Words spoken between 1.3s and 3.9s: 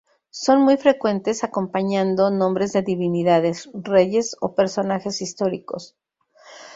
acompañando nombres de divinidades,